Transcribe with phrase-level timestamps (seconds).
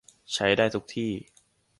[0.33, 1.11] ใช้ได้ทุกที่